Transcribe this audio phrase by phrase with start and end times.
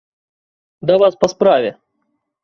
[0.89, 1.69] Да вас па справе!